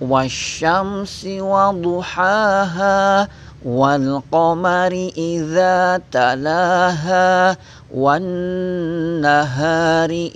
[0.00, 3.28] والشمس وضحاها
[3.64, 7.56] والقمر إذا تلاها
[7.94, 9.50] والنهار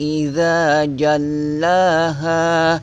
[0.01, 2.81] إذا جلاها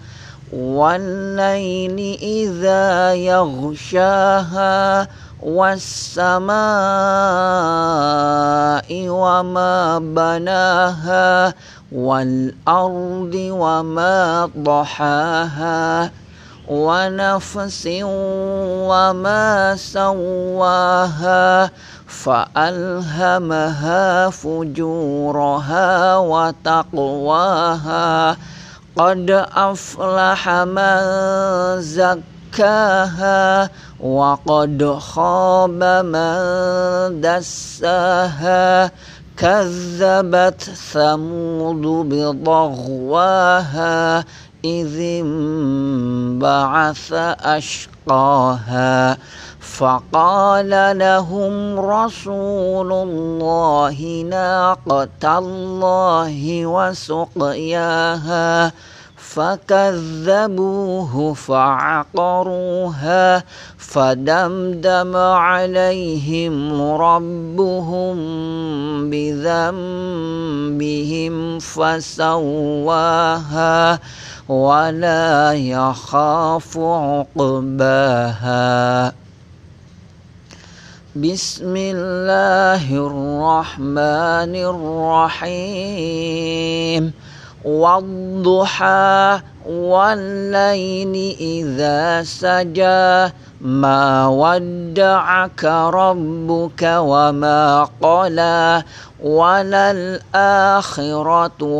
[0.53, 5.07] والليل إذا يغشاها
[5.43, 6.55] والسماء
[9.09, 11.53] وما بناها
[11.91, 16.11] والأرض وما ضحاها
[16.67, 17.89] ونفس
[18.89, 21.69] وما سواها
[22.07, 27.37] فألهمها فجورها وتقواها.
[28.97, 30.97] قد أفلح من
[31.81, 33.69] زكاها
[33.99, 36.35] وقد خاب من
[37.21, 38.91] دساها.
[39.37, 40.61] كذبت
[40.93, 43.95] ثمود بضغواها
[44.65, 49.17] إذ انبعث أشقاها.
[49.59, 58.71] فقال لهم رسول الله ناقة الله وسقياها.
[59.35, 63.27] فكذبوه فعقروها
[63.77, 68.15] فدمدم عليهم ربهم
[69.09, 69.75] بذنبهم
[71.59, 72.79] فسواها
[74.49, 78.55] ولا يخاف عقباها.
[81.15, 84.53] بسم الله الرحمن
[85.35, 87.13] الرحيم.
[87.65, 98.83] والضحى والليل إذا سجى ما ودعك ربك وما قلى
[99.23, 100.61] وللآخرة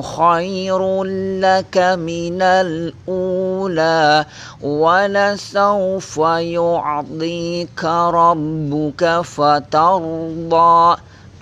[0.02, 1.04] خير
[1.44, 4.26] لك من الأولى
[4.62, 6.18] ولسوف
[6.58, 10.98] يعطيك ربك فترضى.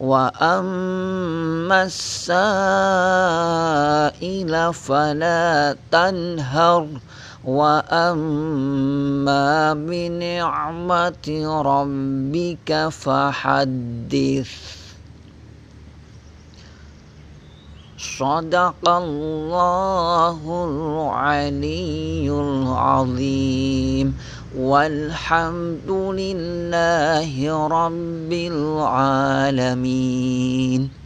[0.00, 2.24] وأما السائل
[4.74, 6.86] فلا تنهر
[7.44, 8.94] وأما
[9.74, 11.28] بنعمة
[11.64, 14.79] ربك فحدث
[18.00, 24.18] صدق الله العلي العظيم.
[24.58, 30.99] والحمد لله رب العالمين.